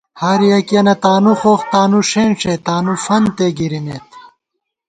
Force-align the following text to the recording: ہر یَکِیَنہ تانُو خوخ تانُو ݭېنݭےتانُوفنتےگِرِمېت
ہر 0.21 0.39
یَکِیَنہ 0.51 0.95
تانُو 1.03 1.33
خوخ 1.39 1.61
تانُو 1.71 1.99
ݭېنݭےتانُوفنتےگِرِمېت 2.09 4.07